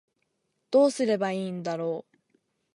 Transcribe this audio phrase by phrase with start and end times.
[0.71, 2.17] どうすればいいんだろう